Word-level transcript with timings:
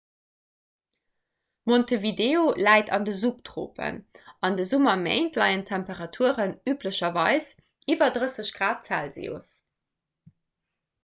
montevideo 1.71 2.45
läit 2.67 2.89
an 2.97 3.05
den 3.09 3.15
subtropen; 3.19 3.99
an 4.49 4.57
de 4.61 4.65
summerméint 4.69 5.39
leien 5.43 5.63
d'temperaturen 5.67 6.57
üblecherweis 6.75 7.51
iwwer 7.97 8.11
+30 8.19 8.53
grad 8.59 8.91
celsius 8.91 9.53